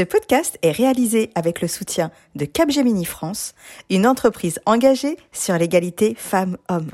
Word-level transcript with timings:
Ce 0.00 0.04
podcast 0.04 0.58
est 0.62 0.70
réalisé 0.70 1.28
avec 1.34 1.60
le 1.60 1.68
soutien 1.68 2.10
de 2.34 2.46
Capgemini 2.46 3.04
France, 3.04 3.52
une 3.90 4.06
entreprise 4.06 4.58
engagée 4.64 5.18
sur 5.30 5.58
l'égalité 5.58 6.14
femmes-hommes. 6.14 6.90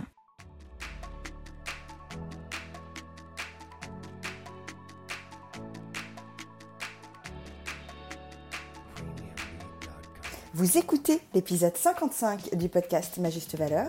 Vous 10.55 10.77
écoutez 10.77 11.21
l'épisode 11.33 11.77
55 11.77 12.57
du 12.57 12.69
podcast 12.69 13.19
Ma 13.19 13.31
Juste 13.31 13.57
Valeur. 13.57 13.87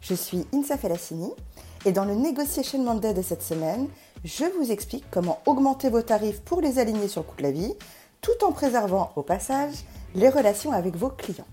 Je 0.00 0.14
suis 0.14 0.46
Insa 0.54 0.78
Felassini 0.78 1.32
et 1.84 1.90
dans 1.90 2.04
le 2.04 2.14
Negotiation 2.14 2.80
Monday 2.84 3.12
de 3.12 3.22
cette 3.22 3.42
semaine, 3.42 3.88
je 4.24 4.44
vous 4.56 4.70
explique 4.70 5.04
comment 5.10 5.40
augmenter 5.46 5.90
vos 5.90 6.02
tarifs 6.02 6.40
pour 6.42 6.60
les 6.60 6.78
aligner 6.78 7.08
sur 7.08 7.22
le 7.22 7.26
coût 7.26 7.36
de 7.38 7.42
la 7.42 7.50
vie 7.50 7.74
tout 8.22 8.44
en 8.44 8.52
préservant 8.52 9.12
au 9.16 9.22
passage 9.22 9.74
les 10.14 10.28
relations 10.28 10.72
avec 10.72 10.94
vos 10.96 11.10
clients. 11.10 11.44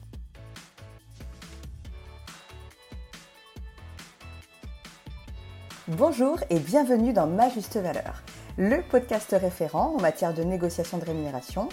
Bonjour 5.87 6.37
et 6.51 6.59
bienvenue 6.59 7.11
dans 7.11 7.25
Ma 7.25 7.49
Juste 7.49 7.77
Valeur, 7.77 8.21
le 8.57 8.83
podcast 8.83 9.35
référent 9.37 9.95
en 9.97 9.99
matière 9.99 10.35
de 10.35 10.43
négociation 10.43 10.99
de 10.99 11.05
rémunération. 11.05 11.67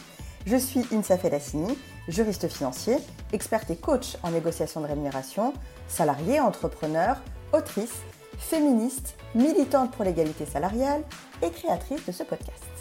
Je 0.47 0.57
suis 0.57 0.87
Insa 0.91 1.19
Felassini, 1.19 1.77
juriste 2.09 2.49
financier, 2.49 2.97
experte 3.35 3.69
et 3.71 3.77
coach 3.77 4.17
en 4.23 4.31
négociation 4.31 4.81
de 4.81 4.87
rémunération, 4.87 5.53
salarié, 5.89 6.41
entrepreneur, 6.41 7.21
autrice, 7.53 7.97
féministe, 8.39 9.17
militante 9.35 9.91
pour 9.91 10.05
l'égalité 10.05 10.47
salariale 10.47 11.03
et 11.43 11.51
créatrice 11.51 12.07
de 12.07 12.13
ce 12.13 12.23
podcast. 12.23 12.76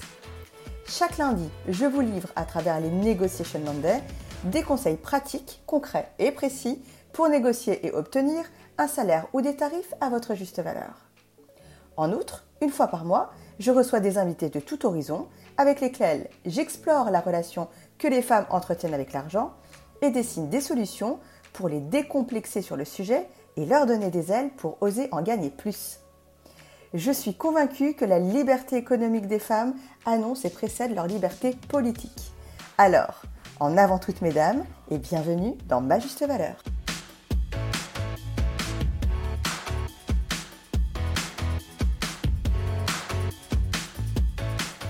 Chaque 0.87 1.17
lundi, 1.17 1.49
je 1.67 1.85
vous 1.85 2.01
livre 2.01 2.29
à 2.35 2.45
travers 2.45 2.79
les 2.79 2.91
Negotiation 2.91 3.59
Monday 3.59 4.03
des 4.43 4.61
conseils 4.61 4.97
pratiques, 4.97 5.63
concrets 5.65 6.11
et 6.19 6.31
précis 6.31 6.79
pour 7.11 7.27
négocier 7.27 7.85
et 7.87 7.91
obtenir 7.91 8.45
un 8.77 8.87
salaire 8.87 9.25
ou 9.33 9.41
des 9.41 9.55
tarifs 9.55 9.95
à 9.99 10.09
votre 10.09 10.35
juste 10.35 10.61
valeur. 10.61 11.09
En 11.97 12.13
outre, 12.13 12.45
une 12.61 12.69
fois 12.69 12.87
par 12.87 13.03
mois, 13.03 13.31
je 13.57 13.71
reçois 13.71 13.99
des 13.99 14.19
invités 14.19 14.49
de 14.49 14.59
tout 14.59 14.85
horizon 14.85 15.27
avec 15.57 15.81
lesquels 15.81 16.29
j'explore 16.45 17.09
la 17.09 17.19
relation 17.19 17.67
que 17.97 18.07
les 18.07 18.21
femmes 18.21 18.45
entretiennent 18.51 18.93
avec 18.93 19.11
l'argent 19.11 19.53
et 20.03 20.11
dessine 20.11 20.49
des 20.49 20.61
solutions 20.61 21.19
pour 21.51 21.67
les 21.67 21.79
décomplexer 21.79 22.61
sur 22.61 22.75
le 22.75 22.85
sujet 22.85 23.27
et 23.57 23.65
leur 23.65 23.87
donner 23.87 24.11
des 24.11 24.31
ailes 24.31 24.51
pour 24.51 24.77
oser 24.81 25.09
en 25.11 25.23
gagner 25.23 25.49
plus. 25.49 25.99
Je 26.93 27.11
suis 27.11 27.33
convaincue 27.33 27.93
que 27.93 28.05
la 28.05 28.19
liberté 28.19 28.77
économique 28.77 29.27
des 29.27 29.39
femmes 29.39 29.75
annonce 30.05 30.45
et 30.45 30.49
précède 30.49 30.93
leur 30.93 31.07
liberté 31.07 31.55
politique. 31.67 32.31
Alors, 32.77 33.23
en 33.59 33.77
avant 33.77 33.97
toutes 33.99 34.21
mesdames, 34.21 34.63
et 34.91 34.97
bienvenue 34.97 35.55
dans 35.67 35.81
Ma 35.81 35.99
Juste 35.99 36.25
Valeur. 36.25 36.55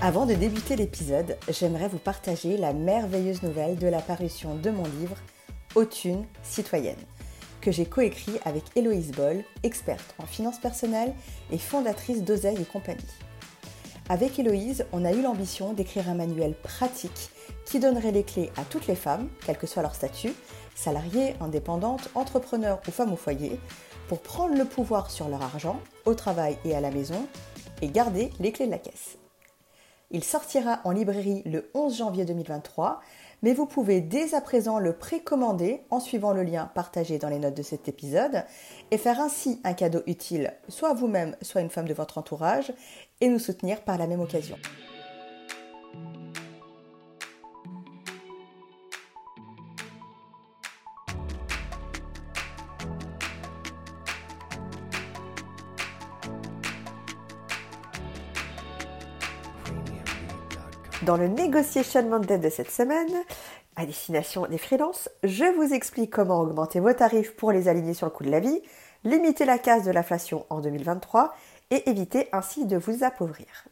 Avant 0.02 0.26
de 0.26 0.34
débuter 0.34 0.76
l'épisode, 0.76 1.36
j'aimerais 1.48 1.88
vous 1.88 1.98
partager 1.98 2.56
la 2.56 2.72
merveilleuse 2.72 3.42
nouvelle 3.42 3.76
de 3.76 3.88
la 3.88 4.00
parution 4.00 4.54
de 4.54 4.70
mon 4.70 4.84
livre 4.84 5.16
Autune 5.74 6.24
citoyenne 6.42 6.96
que 7.66 7.72
j'ai 7.72 7.84
coécrit 7.84 8.38
avec 8.44 8.62
Héloïse 8.76 9.10
Boll, 9.10 9.42
experte 9.64 10.14
en 10.20 10.26
finances 10.26 10.60
personnelles 10.60 11.12
et 11.50 11.58
fondatrice 11.58 12.22
d'Oseille 12.22 12.62
et 12.62 12.64
compagnie. 12.64 13.02
Avec 14.08 14.38
Héloïse, 14.38 14.86
on 14.92 15.04
a 15.04 15.12
eu 15.12 15.20
l'ambition 15.20 15.72
d'écrire 15.72 16.08
un 16.08 16.14
manuel 16.14 16.54
pratique 16.54 17.30
qui 17.64 17.80
donnerait 17.80 18.12
les 18.12 18.22
clés 18.22 18.52
à 18.56 18.62
toutes 18.62 18.86
les 18.86 18.94
femmes, 18.94 19.28
quel 19.44 19.58
que 19.58 19.66
soit 19.66 19.82
leur 19.82 19.96
statut, 19.96 20.32
salariées, 20.76 21.34
indépendantes, 21.40 22.08
entrepreneurs 22.14 22.80
ou 22.86 22.92
femmes 22.92 23.12
au 23.12 23.16
foyer, 23.16 23.58
pour 24.06 24.20
prendre 24.20 24.56
le 24.56 24.64
pouvoir 24.64 25.10
sur 25.10 25.28
leur 25.28 25.42
argent, 25.42 25.80
au 26.04 26.14
travail 26.14 26.58
et 26.64 26.76
à 26.76 26.80
la 26.80 26.92
maison, 26.92 27.26
et 27.82 27.88
garder 27.88 28.30
les 28.38 28.52
clés 28.52 28.66
de 28.66 28.70
la 28.70 28.78
caisse. 28.78 29.18
Il 30.12 30.22
sortira 30.22 30.78
en 30.84 30.92
librairie 30.92 31.42
le 31.44 31.68
11 31.74 31.96
janvier 31.96 32.24
2023 32.24 33.00
mais 33.42 33.52
vous 33.52 33.66
pouvez 33.66 34.00
dès 34.00 34.34
à 34.34 34.40
présent 34.40 34.78
le 34.78 34.92
précommander 34.92 35.82
en 35.90 36.00
suivant 36.00 36.32
le 36.32 36.42
lien 36.42 36.70
partagé 36.74 37.18
dans 37.18 37.28
les 37.28 37.38
notes 37.38 37.56
de 37.56 37.62
cet 37.62 37.88
épisode 37.88 38.44
et 38.90 38.98
faire 38.98 39.20
ainsi 39.20 39.60
un 39.64 39.74
cadeau 39.74 40.02
utile 40.06 40.54
soit 40.68 40.90
à 40.90 40.94
vous-même, 40.94 41.36
soit 41.42 41.60
une 41.60 41.70
femme 41.70 41.88
de 41.88 41.94
votre 41.94 42.18
entourage 42.18 42.72
et 43.20 43.28
nous 43.28 43.38
soutenir 43.38 43.82
par 43.82 43.98
la 43.98 44.06
même 44.06 44.20
occasion. 44.20 44.56
Dans 61.02 61.18
le 61.18 61.28
Negotiation 61.28 62.08
Monday 62.08 62.38
de 62.38 62.48
cette 62.48 62.70
semaine, 62.70 63.12
à 63.76 63.84
destination 63.84 64.46
des 64.46 64.56
freelances, 64.56 65.10
je 65.24 65.44
vous 65.44 65.74
explique 65.74 66.10
comment 66.10 66.40
augmenter 66.40 66.80
vos 66.80 66.94
tarifs 66.94 67.36
pour 67.36 67.52
les 67.52 67.68
aligner 67.68 67.92
sur 67.92 68.06
le 68.06 68.12
coût 68.12 68.24
de 68.24 68.30
la 68.30 68.40
vie, 68.40 68.62
limiter 69.04 69.44
la 69.44 69.58
casse 69.58 69.84
de 69.84 69.90
l'inflation 69.90 70.46
en 70.48 70.60
2023 70.60 71.34
et 71.70 71.90
éviter 71.90 72.30
ainsi 72.32 72.64
de 72.64 72.78
vous 72.78 73.04
appauvrir. 73.04 73.66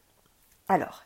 Alors, 0.68 1.04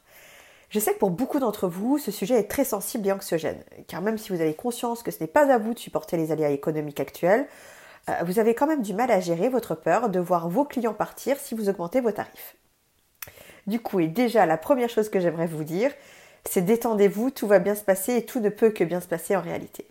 je 0.71 0.81
sais 0.81 0.93
que 0.93 0.99
pour 0.99 1.11
beaucoup 1.11 1.39
d'entre 1.39 1.69
vous, 1.69 1.99
ce 1.99 2.11
sujet 2.11 2.35
est 2.35 2.51
très 2.51 2.65
sensible 2.65 3.07
et 3.07 3.13
anxiogène, 3.13 3.63
car 3.87 4.03
même 4.03 4.19
si 4.19 4.33
vous 4.33 4.41
avez 4.41 4.55
conscience 4.55 5.05
que 5.05 5.13
ce 5.13 5.21
n'est 5.21 5.29
pas 5.29 5.53
à 5.53 5.59
vous 5.59 5.73
de 5.73 5.79
supporter 5.79 6.17
les 6.17 6.33
aléas 6.33 6.51
économiques 6.51 7.01
actuels, 7.01 7.47
euh, 8.09 8.15
vous 8.27 8.41
avez 8.41 8.57
quand 8.57 8.67
même 8.67 8.83
du 8.83 8.93
mal 8.93 9.13
à 9.13 9.21
gérer 9.21 9.49
votre 9.49 9.77
peur 9.77 10.09
de 10.09 10.19
voir 10.19 10.49
vos 10.49 10.65
clients 10.65 10.95
partir 10.95 11.39
si 11.39 11.55
vous 11.55 11.69
augmentez 11.69 12.01
vos 12.01 12.11
tarifs. 12.11 12.57
Du 13.69 13.81
coup, 13.81 14.01
et 14.01 14.09
déjà 14.09 14.47
la 14.47 14.57
première 14.57 14.89
chose 14.89 15.11
que 15.11 15.21
j'aimerais 15.21 15.47
vous 15.47 15.63
dire, 15.63 15.93
c'est 16.49 16.63
détendez-vous, 16.63 17.31
tout 17.31 17.47
va 17.47 17.59
bien 17.59 17.75
se 17.75 17.83
passer 17.83 18.17
et 18.17 18.25
tout 18.25 18.41
ne 18.41 18.49
peut 18.49 18.71
que 18.71 18.83
bien 18.83 19.03
se 19.03 19.07
passer 19.07 19.37
en 19.37 19.43
réalité. 19.43 19.87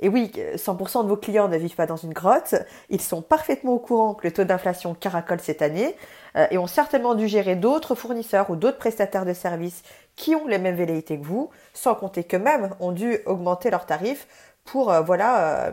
Et 0.00 0.08
oui, 0.08 0.32
100% 0.56 1.04
de 1.04 1.08
vos 1.08 1.16
clients 1.16 1.46
ne 1.46 1.56
vivent 1.56 1.76
pas 1.76 1.86
dans 1.86 1.96
une 1.96 2.12
grotte, 2.12 2.56
ils 2.90 3.00
sont 3.00 3.22
parfaitement 3.22 3.74
au 3.74 3.78
courant 3.78 4.14
que 4.14 4.26
le 4.26 4.32
taux 4.32 4.42
d'inflation 4.42 4.94
caracole 4.94 5.38
cette 5.38 5.62
année 5.62 5.94
euh, 6.36 6.48
et 6.50 6.58
ont 6.58 6.66
certainement 6.66 7.14
dû 7.14 7.28
gérer 7.28 7.54
d'autres 7.54 7.94
fournisseurs 7.94 8.50
ou 8.50 8.56
d'autres 8.56 8.78
prestataires 8.78 9.24
de 9.24 9.32
services 9.32 9.84
qui 10.16 10.34
ont 10.34 10.48
les 10.48 10.58
mêmes 10.58 10.74
velléités 10.74 11.16
que 11.16 11.24
vous, 11.24 11.50
sans 11.72 11.94
compter 11.94 12.24
qu'eux-mêmes 12.24 12.74
ont 12.80 12.90
dû 12.90 13.20
augmenter 13.26 13.70
leurs 13.70 13.86
tarifs 13.86 14.26
pour, 14.64 14.90
euh, 14.90 15.02
voilà, 15.02 15.72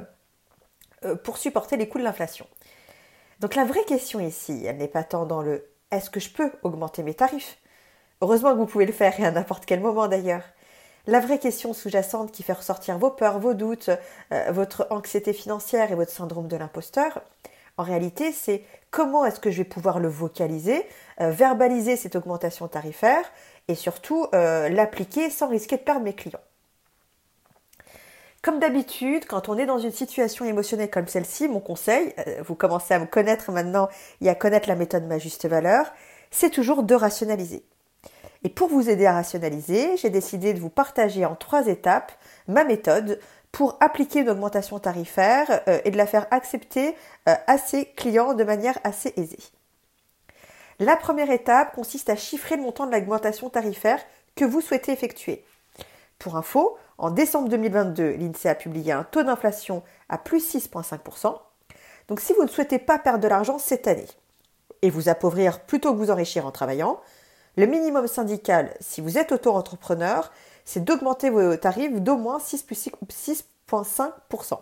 euh, 1.06 1.16
pour 1.16 1.40
supporter 1.40 1.75
les 1.75 1.90
coûts 1.90 1.97
de 1.97 2.03
l'inflation. 2.03 2.46
Donc 3.40 3.56
la 3.56 3.66
vraie 3.66 3.84
question 3.85 4.19
ici, 4.19 4.63
elle 4.68 4.78
n'est 4.78 4.88
pas 4.88 5.03
tant 5.03 5.25
dans 5.25 5.41
le 5.41 5.66
est-ce 5.91 6.09
que 6.09 6.19
je 6.19 6.31
peux 6.31 6.52
augmenter 6.63 7.03
mes 7.03 7.13
tarifs? 7.13 7.57
Heureusement 8.22 8.53
que 8.53 8.57
vous 8.57 8.66
pouvez 8.66 8.85
le 8.85 8.94
faire 8.94 9.19
et 9.19 9.25
à 9.25 9.31
n'importe 9.31 9.66
quel 9.66 9.79
moment 9.79 10.07
d'ailleurs. 10.07 10.44
La 11.07 11.19
vraie 11.19 11.40
question 11.40 11.74
sous-jacente 11.74 12.31
qui 12.31 12.44
fait 12.44 12.53
ressortir 12.53 12.97
vos 13.00 13.09
peurs, 13.09 13.40
vos 13.40 13.53
doutes, 13.53 13.90
euh, 14.31 14.52
votre 14.52 14.88
anxiété 14.91 15.34
financière 15.34 15.91
et 15.91 15.96
votre 15.96 16.12
syndrome 16.12 16.47
de 16.47 16.56
l'imposteur, 16.56 17.22
en 17.78 17.84
réalité, 17.84 18.31
c'est 18.31 18.63
comment 18.91 19.25
est-ce 19.25 19.40
que 19.40 19.50
je 19.50 19.57
vais 19.57 19.63
pouvoir 19.63 20.00
le 20.00 20.07
vocaliser, 20.07 20.85
euh, 21.19 21.31
verbaliser 21.31 21.96
cette 21.96 22.16
augmentation 22.16 22.68
tarifaire 22.68 23.23
et 23.68 23.75
surtout 23.75 24.28
euh, 24.34 24.69
l'appliquer 24.69 25.29
sans 25.29 25.47
risquer 25.47 25.78
de 25.78 25.81
perdre 25.81 26.02
mes 26.02 26.13
clients. 26.13 26.41
Comme 28.41 28.59
d'habitude, 28.59 29.25
quand 29.25 29.50
on 29.50 29.57
est 29.57 29.68
dans 29.68 29.78
une 29.78 29.91
situation 29.91 30.46
émotionnelle 30.46 30.90
comme 30.90 31.07
celle-ci, 31.07 31.47
mon 31.47 31.59
conseil, 31.59 32.13
vous 32.44 32.56
commencez 32.56 32.94
à 32.94 33.00
me 33.00 33.06
connaître 33.06 33.52
maintenant 33.52 33.88
et 34.19 34.29
à 34.29 34.35
connaître 34.35 34.68
la 34.68 34.75
méthode 34.75 35.06
ma 35.06 35.19
juste 35.19 35.47
valeur, 35.47 35.91
c'est 36.31 36.50
toujours 36.50 36.81
de 36.81 36.96
rationaliser. 36.96 37.63
Et 38.44 38.50
pour 38.50 38.69
vous 38.69 38.90
aider 38.90 39.06
à 39.06 39.13
rationaliser, 39.13 39.96
j'ai 39.97 40.09
décidé 40.09 40.53
de 40.53 40.59
vous 40.59 40.69
partager 40.69 41.25
en 41.25 41.35
trois 41.35 41.67
étapes 41.67 42.11
ma 42.47 42.64
méthode 42.64 43.20
pour 43.52 43.78
appliquer 43.79 44.22
une 44.22 44.29
augmentation 44.29 44.79
tarifaire 44.79 45.61
euh, 45.67 45.79
et 45.85 45.91
de 45.91 45.97
la 45.97 46.08
faire 46.08 46.26
accepter 46.32 46.96
euh, 47.29 47.35
à 47.47 47.58
ses 47.58 47.85
clients 47.85 48.34
de 48.34 48.44
manière 48.44 48.79
assez 48.84 49.14
aisée. 49.17 49.37
La 50.79 50.96
première 50.96 51.29
étape 51.29 51.76
consiste 51.76 52.09
à 52.09 52.16
chiffrer 52.16 52.55
le 52.55 52.64
montant 52.64 52.87
de 52.87 52.91
l'augmentation 52.91 53.49
tarifaire 53.49 53.99
que 54.35 54.46
vous 54.46 54.61
souhaitez 54.61 54.91
effectuer. 54.91 55.44
Pour 56.17 56.37
info, 56.37 56.78
en 57.01 57.09
décembre 57.09 57.49
2022, 57.49 58.11
l'INSEE 58.11 58.49
a 58.49 58.55
publié 58.55 58.91
un 58.91 59.03
taux 59.03 59.23
d'inflation 59.23 59.81
à 60.07 60.19
plus 60.19 60.55
6,5%. 60.55 61.35
Donc 62.07 62.19
si 62.19 62.33
vous 62.33 62.43
ne 62.43 62.47
souhaitez 62.47 62.77
pas 62.77 62.99
perdre 62.99 63.23
de 63.23 63.27
l'argent 63.27 63.57
cette 63.57 63.87
année 63.87 64.05
et 64.83 64.91
vous 64.91 65.09
appauvrir 65.09 65.61
plutôt 65.61 65.93
que 65.93 65.97
vous 65.97 66.11
enrichir 66.11 66.45
en 66.45 66.51
travaillant, 66.51 67.01
le 67.57 67.65
minimum 67.65 68.05
syndical, 68.05 68.75
si 68.79 69.01
vous 69.01 69.17
êtes 69.17 69.31
auto-entrepreneur, 69.31 70.31
c'est 70.63 70.83
d'augmenter 70.83 71.31
vos 71.31 71.57
tarifs 71.57 71.99
d'au 72.01 72.17
moins 72.17 72.37
6,5%. 72.37 74.59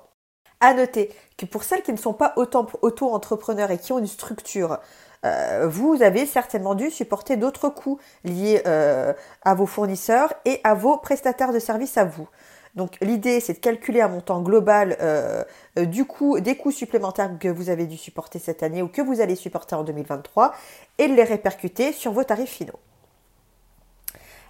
À 0.61 0.73
noter 0.73 1.13
que 1.37 1.45
pour 1.45 1.63
celles 1.63 1.83
qui 1.83 1.91
ne 1.91 1.97
sont 1.97 2.13
pas 2.13 2.33
auto-entrepreneurs 2.37 3.71
et 3.71 3.79
qui 3.79 3.91
ont 3.91 3.99
une 3.99 4.07
structure 4.07 4.79
euh, 5.25 5.67
vous 5.67 6.01
avez 6.01 6.25
certainement 6.25 6.75
dû 6.75 6.89
supporter 6.89 7.35
d'autres 7.35 7.69
coûts 7.69 7.99
liés 8.23 8.61
euh, 8.65 9.13
à 9.43 9.53
vos 9.53 9.65
fournisseurs 9.65 10.33
et 10.45 10.61
à 10.63 10.73
vos 10.73 10.97
prestataires 10.97 11.51
de 11.51 11.59
services 11.59 11.97
à 11.97 12.05
vous. 12.05 12.27
Donc 12.75 12.97
l'idée, 13.01 13.39
c'est 13.39 13.53
de 13.53 13.59
calculer 13.59 13.99
un 13.99 14.07
montant 14.07 14.41
global 14.41 14.95
euh, 15.01 15.43
du 15.75 16.05
coût, 16.05 16.39
des 16.39 16.55
coûts 16.55 16.71
supplémentaires 16.71 17.31
que 17.39 17.49
vous 17.49 17.69
avez 17.69 17.85
dû 17.85 17.97
supporter 17.97 18.39
cette 18.39 18.63
année 18.63 18.81
ou 18.81 18.87
que 18.87 19.01
vous 19.01 19.19
allez 19.19 19.35
supporter 19.35 19.75
en 19.75 19.83
2023 19.83 20.53
et 20.99 21.07
de 21.07 21.13
les 21.13 21.23
répercuter 21.23 21.91
sur 21.91 22.13
vos 22.13 22.23
tarifs 22.23 22.51
finaux. 22.51 22.79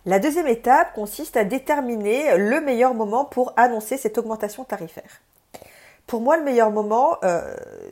La 0.06 0.19
deuxième 0.19 0.48
étape 0.48 0.94
consiste 0.94 1.36
à 1.36 1.44
déterminer 1.44 2.38
le 2.38 2.62
meilleur 2.62 2.94
moment 2.94 3.25
pour 3.25 3.54
annoncer 3.57 3.98
cette 3.98 4.18
augmentation 4.18 4.63
tarifaire. 4.63 5.22
Pour 6.07 6.22
moi, 6.22 6.38
le 6.38 6.44
meilleur 6.44 6.72
moment, 6.72 7.18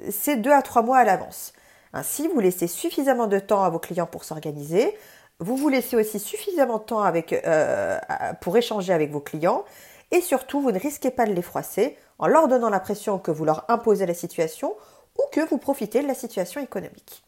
c'est 0.10 0.38
deux 0.38 0.52
à 0.52 0.62
trois 0.62 0.82
mois 0.82 0.98
à 0.98 1.04
l'avance. 1.04 1.54
Ainsi, 1.98 2.28
vous 2.28 2.40
laissez 2.40 2.68
suffisamment 2.68 3.26
de 3.26 3.40
temps 3.40 3.64
à 3.64 3.72
vos 3.72 3.80
clients 3.80 4.06
pour 4.06 4.24
s'organiser. 4.24 4.96
Vous 5.40 5.58
vous 5.58 5.68
laissez 5.68 5.96
aussi 5.96 6.20
suffisamment 6.20 6.78
de 6.78 6.84
temps 6.84 7.04
euh, 7.04 8.00
pour 8.40 8.56
échanger 8.56 8.94
avec 8.94 9.10
vos 9.10 9.20
clients. 9.20 9.66
Et 10.12 10.22
surtout, 10.22 10.62
vous 10.62 10.72
ne 10.72 10.78
risquez 10.78 11.10
pas 11.10 11.26
de 11.26 11.34
les 11.34 11.42
froisser 11.42 11.98
en 12.20 12.28
leur 12.28 12.48
donnant 12.48 12.70
l'impression 12.70 13.18
que 13.18 13.32
vous 13.32 13.46
leur 13.46 13.66
imposez 13.68 14.06
la 14.06 14.14
situation 14.14 14.76
ou 15.18 15.24
que 15.32 15.42
vous 15.50 15.58
profitez 15.58 16.04
de 16.04 16.08
la 16.08 16.14
situation 16.14 16.62
économique. 16.62 17.24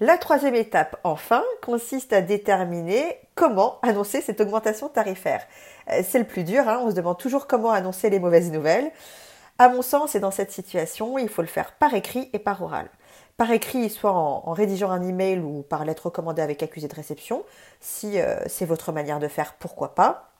La 0.00 0.16
troisième 0.16 0.54
étape, 0.54 0.98
enfin, 1.04 1.44
consiste 1.62 2.14
à 2.14 2.22
déterminer 2.22 3.18
comment 3.34 3.78
annoncer 3.82 4.22
cette 4.22 4.40
augmentation 4.40 4.88
tarifaire. 4.88 5.46
Euh, 5.90 6.00
c'est 6.02 6.18
le 6.18 6.26
plus 6.26 6.44
dur, 6.44 6.66
hein. 6.66 6.80
on 6.82 6.88
se 6.88 6.94
demande 6.94 7.18
toujours 7.18 7.46
comment 7.46 7.70
annoncer 7.70 8.08
les 8.08 8.18
mauvaises 8.18 8.50
nouvelles. 8.50 8.90
À 9.58 9.68
mon 9.68 9.82
sens, 9.82 10.14
et 10.14 10.20
dans 10.20 10.30
cette 10.30 10.52
situation, 10.52 11.18
il 11.18 11.28
faut 11.28 11.42
le 11.42 11.48
faire 11.48 11.72
par 11.72 11.92
écrit 11.92 12.30
et 12.32 12.38
par 12.38 12.62
oral 12.62 12.88
par 13.36 13.50
écrit, 13.50 13.90
soit 13.90 14.12
en, 14.12 14.52
rédigeant 14.52 14.90
un 14.90 15.06
email 15.06 15.40
ou 15.40 15.62
par 15.62 15.84
lettre 15.84 16.06
recommandée 16.06 16.42
avec 16.42 16.62
accusé 16.62 16.88
de 16.88 16.94
réception. 16.94 17.44
Si 17.80 18.18
euh, 18.18 18.36
c'est 18.46 18.64
votre 18.64 18.92
manière 18.92 19.18
de 19.18 19.28
faire, 19.28 19.54
pourquoi 19.54 19.94
pas. 19.94 20.30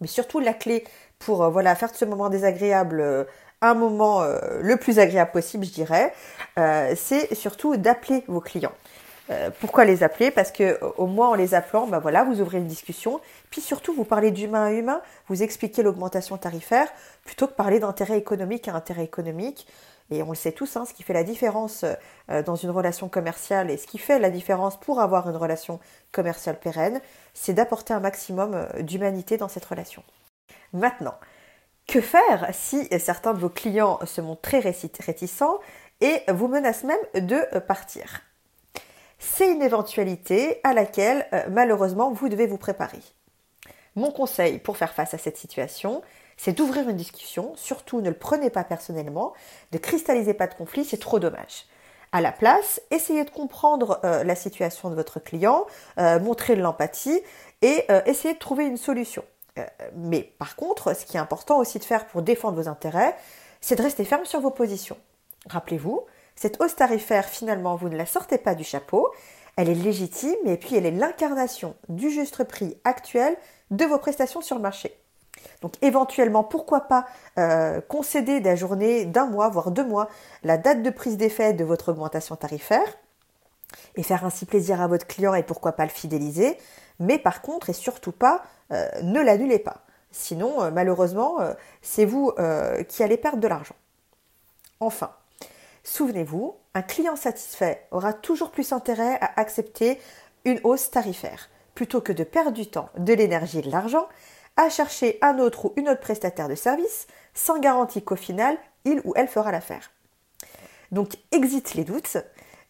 Mais 0.00 0.06
surtout, 0.06 0.38
la 0.38 0.54
clé 0.54 0.84
pour 1.18 1.42
euh, 1.42 1.50
voilà, 1.50 1.74
faire 1.74 1.90
de 1.90 1.96
ce 1.96 2.04
moment 2.04 2.28
désagréable 2.28 3.00
euh, 3.00 3.24
un 3.62 3.74
moment 3.74 4.24
le 4.62 4.76
plus 4.78 4.98
agréable 4.98 5.32
possible, 5.32 5.66
je 5.66 5.70
dirais, 5.72 6.14
c'est 6.96 7.34
surtout 7.34 7.76
d'appeler 7.76 8.24
vos 8.26 8.40
clients. 8.40 8.72
pourquoi 9.60 9.84
les 9.84 10.02
appeler? 10.02 10.30
Parce 10.30 10.50
que 10.50 10.82
au 10.96 11.04
moins 11.04 11.28
en 11.28 11.34
les 11.34 11.52
appelant, 11.52 11.86
ben 11.86 11.98
voilà, 11.98 12.24
vous 12.24 12.40
ouvrez 12.40 12.56
une 12.56 12.66
discussion, 12.66 13.20
puis 13.50 13.60
surtout 13.60 13.92
vous 13.92 14.06
parlez 14.06 14.30
d'humain 14.30 14.64
à 14.64 14.72
humain, 14.72 15.02
vous 15.28 15.42
expliquez 15.42 15.82
l'augmentation 15.82 16.38
tarifaire, 16.38 16.88
plutôt 17.22 17.48
que 17.48 17.52
parler 17.52 17.80
d'intérêt 17.80 18.16
économique 18.16 18.66
à 18.66 18.74
intérêt 18.74 19.04
économique. 19.04 19.66
Et 20.10 20.22
on 20.22 20.30
le 20.30 20.34
sait 20.34 20.52
tous, 20.52 20.76
hein, 20.76 20.84
ce 20.84 20.92
qui 20.92 21.02
fait 21.02 21.12
la 21.12 21.22
différence 21.22 21.84
euh, 22.30 22.42
dans 22.42 22.56
une 22.56 22.70
relation 22.70 23.08
commerciale 23.08 23.70
et 23.70 23.76
ce 23.76 23.86
qui 23.86 23.98
fait 23.98 24.18
la 24.18 24.30
différence 24.30 24.78
pour 24.78 25.00
avoir 25.00 25.30
une 25.30 25.36
relation 25.36 25.78
commerciale 26.10 26.58
pérenne, 26.58 27.00
c'est 27.32 27.54
d'apporter 27.54 27.94
un 27.94 28.00
maximum 28.00 28.54
euh, 28.54 28.82
d'humanité 28.82 29.36
dans 29.36 29.48
cette 29.48 29.64
relation. 29.64 30.02
Maintenant, 30.72 31.14
que 31.86 32.00
faire 32.00 32.48
si 32.52 32.88
certains 32.98 33.34
de 33.34 33.38
vos 33.38 33.48
clients 33.48 33.98
se 34.04 34.20
montrent 34.20 34.42
très 34.42 34.60
réticents 34.60 35.58
et 36.00 36.22
vous 36.28 36.48
menacent 36.48 36.84
même 36.84 37.26
de 37.26 37.40
euh, 37.54 37.60
partir? 37.60 38.22
C'est 39.18 39.52
une 39.52 39.62
éventualité 39.62 40.60
à 40.64 40.72
laquelle 40.72 41.26
malheureusement 41.50 42.10
vous 42.10 42.30
devez 42.30 42.46
vous 42.46 42.56
préparer. 42.56 43.00
Mon 43.94 44.10
conseil 44.12 44.58
pour 44.58 44.78
faire 44.78 44.94
face 44.94 45.12
à 45.12 45.18
cette 45.18 45.36
situation, 45.36 46.00
c'est 46.42 46.52
d'ouvrir 46.52 46.88
une 46.88 46.96
discussion, 46.96 47.52
surtout 47.54 48.00
ne 48.00 48.08
le 48.08 48.16
prenez 48.16 48.48
pas 48.48 48.64
personnellement, 48.64 49.34
ne 49.72 49.78
cristallisez 49.78 50.32
pas 50.32 50.46
de 50.46 50.54
conflit, 50.54 50.86
c'est 50.86 50.96
trop 50.96 51.18
dommage. 51.18 51.66
À 52.12 52.22
la 52.22 52.32
place, 52.32 52.80
essayez 52.90 53.24
de 53.24 53.30
comprendre 53.30 54.00
euh, 54.04 54.24
la 54.24 54.34
situation 54.34 54.88
de 54.88 54.94
votre 54.94 55.20
client, 55.20 55.66
euh, 55.98 56.18
montrer 56.18 56.56
de 56.56 56.62
l'empathie 56.62 57.20
et 57.60 57.84
euh, 57.90 58.00
essayez 58.06 58.32
de 58.32 58.38
trouver 58.38 58.64
une 58.64 58.78
solution. 58.78 59.22
mais 59.94 60.32
par 60.38 60.56
contre, 60.56 60.96
ce 60.96 61.04
qui 61.04 61.18
est 61.18 61.20
important 61.20 61.58
aussi 61.58 61.78
de 61.78 61.84
faire 61.84 62.06
pour 62.06 62.22
défendre 62.22 62.56
vos 62.56 62.68
intérêts, 62.68 63.14
c'est 63.60 63.76
de 63.76 63.82
rester 63.82 64.06
ferme 64.06 64.24
sur 64.24 64.40
vos 64.40 64.50
positions. 64.50 64.96
Rappelez-vous, 65.50 66.06
cette 66.36 66.58
hausse 66.62 66.74
tarifaire, 66.74 67.26
finalement, 67.26 67.76
vous 67.76 67.90
ne 67.90 67.98
la 67.98 68.06
sortez 68.06 68.38
pas 68.38 68.54
du 68.54 68.64
chapeau, 68.64 69.12
elle 69.56 69.68
est 69.68 69.74
légitime 69.74 70.46
et 70.46 70.56
puis 70.56 70.74
elle 70.74 70.86
est 70.86 70.90
l'incarnation 70.90 71.76
du 71.90 72.08
juste 72.08 72.44
prix 72.44 72.78
actuel 72.84 73.36
de 73.70 73.84
vos 73.84 73.98
prestations 73.98 74.40
sur 74.40 74.56
le 74.56 74.62
marché. 74.62 74.96
Donc 75.62 75.74
éventuellement, 75.82 76.44
pourquoi 76.44 76.82
pas 76.82 77.06
euh, 77.38 77.80
concéder 77.80 78.40
d'ajourner 78.40 79.04
d'un 79.04 79.26
mois, 79.26 79.48
voire 79.48 79.70
deux 79.70 79.84
mois, 79.84 80.08
la 80.42 80.58
date 80.58 80.82
de 80.82 80.90
prise 80.90 81.16
d'effet 81.16 81.52
de 81.52 81.64
votre 81.64 81.90
augmentation 81.90 82.36
tarifaire 82.36 82.98
et 83.96 84.02
faire 84.02 84.24
ainsi 84.24 84.46
plaisir 84.46 84.80
à 84.80 84.86
votre 84.86 85.06
client 85.06 85.34
et 85.34 85.42
pourquoi 85.42 85.72
pas 85.72 85.84
le 85.84 85.90
fidéliser. 85.90 86.56
Mais 86.98 87.18
par 87.18 87.42
contre, 87.42 87.70
et 87.70 87.74
surtout 87.74 88.12
pas, 88.12 88.42
euh, 88.72 88.88
ne 89.02 89.20
l'annulez 89.20 89.58
pas. 89.58 89.84
Sinon, 90.10 90.62
euh, 90.62 90.70
malheureusement, 90.70 91.38
c'est 91.82 92.04
vous 92.04 92.32
qui 92.88 93.02
allez 93.02 93.16
perdre 93.16 93.38
de 93.38 93.48
l'argent. 93.48 93.76
Enfin, 94.80 95.12
souvenez-vous, 95.84 96.56
un 96.74 96.82
client 96.82 97.16
satisfait 97.16 97.86
aura 97.90 98.12
toujours 98.12 98.50
plus 98.50 98.72
intérêt 98.72 99.18
à 99.20 99.38
accepter 99.38 100.00
une 100.44 100.60
hausse 100.64 100.90
tarifaire 100.90 101.50
plutôt 101.74 102.00
que 102.00 102.12
de 102.12 102.24
perdre 102.24 102.52
du 102.52 102.66
temps, 102.66 102.88
de 102.98 103.12
l'énergie 103.12 103.58
et 103.60 103.62
de 103.62 103.70
l'argent 103.70 104.06
à 104.60 104.68
chercher 104.68 105.18
un 105.22 105.38
autre 105.38 105.66
ou 105.66 105.72
une 105.76 105.88
autre 105.88 106.00
prestataire 106.00 106.48
de 106.48 106.54
service 106.54 107.06
sans 107.34 107.58
garantie 107.58 108.02
qu'au 108.02 108.16
final, 108.16 108.58
il 108.84 109.00
ou 109.04 109.12
elle 109.16 109.28
fera 109.28 109.52
l'affaire. 109.52 109.90
Donc, 110.92 111.16
exit 111.32 111.74
les 111.74 111.84
doutes. 111.84 112.18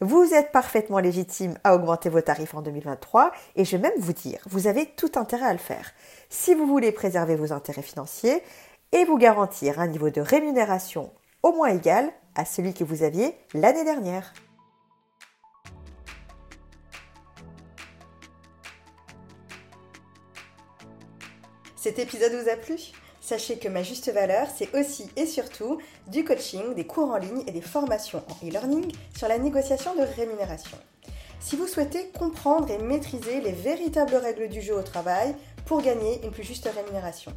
Vous 0.00 0.32
êtes 0.32 0.52
parfaitement 0.52 1.00
légitime 1.00 1.54
à 1.64 1.74
augmenter 1.74 2.08
vos 2.08 2.20
tarifs 2.20 2.54
en 2.54 2.62
2023 2.62 3.32
et 3.56 3.64
je 3.64 3.76
vais 3.76 3.82
même 3.82 3.98
vous 3.98 4.12
dire, 4.12 4.38
vous 4.48 4.66
avez 4.66 4.86
tout 4.86 5.10
intérêt 5.16 5.46
à 5.46 5.52
le 5.52 5.58
faire. 5.58 5.92
Si 6.28 6.54
vous 6.54 6.66
voulez 6.66 6.92
préserver 6.92 7.34
vos 7.34 7.52
intérêts 7.52 7.82
financiers 7.82 8.42
et 8.92 9.04
vous 9.04 9.18
garantir 9.18 9.80
un 9.80 9.88
niveau 9.88 10.10
de 10.10 10.20
rémunération 10.20 11.10
au 11.42 11.52
moins 11.52 11.68
égal 11.68 12.10
à 12.34 12.44
celui 12.44 12.72
que 12.72 12.84
vous 12.84 13.02
aviez 13.02 13.34
l'année 13.52 13.84
dernière. 13.84 14.32
Cet 21.82 21.98
épisode 21.98 22.34
vous 22.34 22.50
a 22.50 22.56
plu? 22.56 22.76
Sachez 23.22 23.56
que 23.56 23.66
ma 23.66 23.82
juste 23.82 24.12
valeur, 24.12 24.48
c'est 24.54 24.68
aussi 24.76 25.08
et 25.16 25.24
surtout 25.24 25.78
du 26.08 26.24
coaching, 26.24 26.74
des 26.74 26.84
cours 26.84 27.08
en 27.08 27.16
ligne 27.16 27.42
et 27.46 27.52
des 27.52 27.62
formations 27.62 28.22
en 28.28 28.46
e-learning 28.46 28.92
sur 29.16 29.28
la 29.28 29.38
négociation 29.38 29.94
de 29.94 30.02
rémunération. 30.02 30.76
Si 31.40 31.56
vous 31.56 31.66
souhaitez 31.66 32.08
comprendre 32.08 32.70
et 32.70 32.76
maîtriser 32.76 33.40
les 33.40 33.52
véritables 33.52 34.16
règles 34.16 34.50
du 34.50 34.60
jeu 34.60 34.76
au 34.76 34.82
travail 34.82 35.34
pour 35.64 35.80
gagner 35.80 36.22
une 36.22 36.32
plus 36.32 36.44
juste 36.44 36.68
rémunération, 36.68 37.32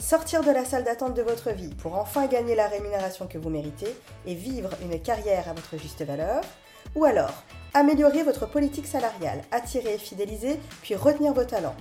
sortir 0.00 0.42
de 0.42 0.50
la 0.50 0.64
salle 0.64 0.82
d'attente 0.82 1.14
de 1.14 1.22
votre 1.22 1.52
vie 1.52 1.72
pour 1.76 1.94
enfin 1.94 2.26
gagner 2.26 2.56
la 2.56 2.66
rémunération 2.66 3.28
que 3.28 3.38
vous 3.38 3.50
méritez 3.50 3.94
et 4.26 4.34
vivre 4.34 4.70
une 4.82 5.00
carrière 5.00 5.48
à 5.48 5.52
votre 5.52 5.80
juste 5.80 6.02
valeur, 6.02 6.40
ou 6.96 7.04
alors 7.04 7.44
améliorer 7.72 8.24
votre 8.24 8.50
politique 8.50 8.88
salariale, 8.88 9.42
attirer 9.52 9.94
et 9.94 9.98
fidéliser, 9.98 10.58
puis 10.82 10.96
retenir 10.96 11.34
vos 11.34 11.44
talents 11.44 11.76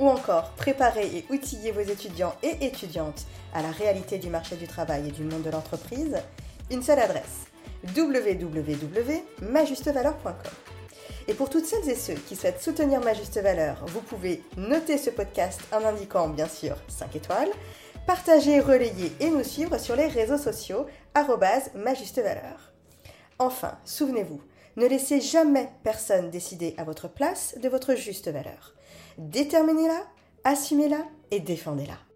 ou 0.00 0.08
encore 0.08 0.50
préparer 0.52 1.06
et 1.06 1.24
outiller 1.30 1.70
vos 1.70 1.82
étudiants 1.82 2.34
et 2.42 2.64
étudiantes 2.64 3.26
à 3.54 3.62
la 3.62 3.70
réalité 3.70 4.18
du 4.18 4.30
marché 4.30 4.56
du 4.56 4.66
travail 4.66 5.06
et 5.08 5.12
du 5.12 5.22
monde 5.22 5.42
de 5.42 5.50
l'entreprise, 5.50 6.16
une 6.70 6.82
seule 6.82 6.98
adresse 6.98 7.46
www.majustevaleur.com. 7.96 10.52
Et 11.28 11.34
pour 11.34 11.50
toutes 11.50 11.66
celles 11.66 11.88
et 11.88 11.94
ceux 11.94 12.14
qui 12.14 12.34
souhaitent 12.34 12.62
soutenir 12.62 13.00
Ma 13.00 13.14
Juste 13.14 13.40
Valeur, 13.40 13.84
vous 13.86 14.00
pouvez 14.00 14.42
noter 14.56 14.98
ce 14.98 15.10
podcast 15.10 15.60
en 15.72 15.84
indiquant 15.84 16.28
bien 16.28 16.48
sûr 16.48 16.74
5 16.88 17.14
étoiles, 17.16 17.50
partager, 18.06 18.58
relayer 18.58 19.12
et 19.20 19.30
nous 19.30 19.44
suivre 19.44 19.78
sur 19.78 19.94
les 19.96 20.08
réseaux 20.08 20.38
sociaux 20.38 20.86
Ma 21.74 21.94
Juste 21.94 22.20
Valeur. 22.20 22.72
Enfin, 23.38 23.78
souvenez-vous, 23.84 24.40
ne 24.76 24.86
laissez 24.86 25.20
jamais 25.20 25.68
personne 25.82 26.30
décider 26.30 26.74
à 26.78 26.84
votre 26.84 27.08
place 27.08 27.56
de 27.62 27.68
votre 27.68 27.94
juste 27.94 28.28
valeur. 28.28 28.74
Déterminez-la, 29.20 30.06
assumez-la 30.44 31.04
et 31.30 31.40
défendez-la. 31.40 32.09